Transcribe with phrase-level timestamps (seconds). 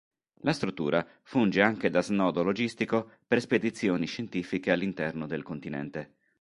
[0.41, 6.15] La struttura funge anche da snodo logistico per spedizioni scientifiche all'interno del continente.